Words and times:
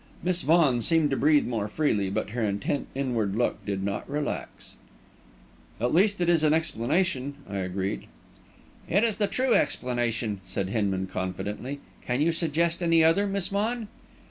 Miss 0.23 0.41
Vaughan 0.41 0.81
seemed 0.81 1.11
to 1.11 1.15
breathe 1.15 1.45
more 1.45 1.67
freely, 1.67 2.09
but 2.09 2.31
her 2.31 2.41
intent 2.41 2.87
inward 2.95 3.35
look 3.35 3.63
did 3.67 3.83
not 3.83 4.09
relax. 4.09 4.73
"At 5.79 5.93
least 5.93 6.17
that 6.17 6.27
is 6.27 6.43
an 6.43 6.55
explanation," 6.55 7.35
I 7.47 7.57
agreed. 7.57 8.07
"It 8.89 9.03
is 9.03 9.17
the 9.17 9.27
true 9.27 9.53
explanation," 9.53 10.41
said 10.43 10.69
Hinman, 10.69 11.05
confidently. 11.05 11.81
"Can 12.03 12.19
you 12.19 12.31
suggest 12.31 12.81
any 12.81 13.03
other, 13.03 13.27
Miss 13.27 13.49
Vaughan?" 13.49 13.89